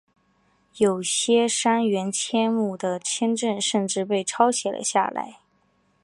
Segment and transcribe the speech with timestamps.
[0.77, 5.41] 有些杉原千亩的签证甚至被抄写了下来。